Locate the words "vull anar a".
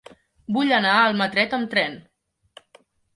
0.55-1.03